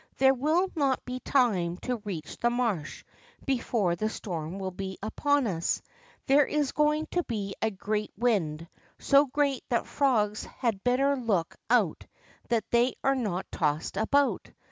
There 0.17 0.33
will 0.33 0.71
not 0.75 1.05
be 1.05 1.19
time 1.19 1.77
to 1.83 1.97
reach 1.97 2.37
the 2.37 2.49
marsh 2.49 3.03
before 3.45 3.95
the 3.95 4.09
storm 4.09 4.57
will 4.57 4.73
he 4.75 4.97
upon 5.03 5.45
us. 5.45 5.83
There 6.25 6.47
is 6.47 6.71
going 6.71 7.05
to 7.11 7.23
he 7.29 7.53
a 7.61 7.69
great 7.69 8.11
wind, 8.17 8.67
so 8.97 9.27
great 9.27 9.63
that 9.69 9.85
frogs 9.85 10.43
had 10.45 10.83
better 10.83 11.15
look 11.15 11.55
out 11.69 12.07
that 12.49 12.63
they 12.71 12.95
are 13.03 13.13
not 13.13 13.51
tossed 13.51 13.95
about. 13.95 14.49